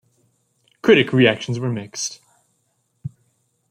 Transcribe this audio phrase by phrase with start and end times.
[0.81, 2.21] Critic reactions were mixed.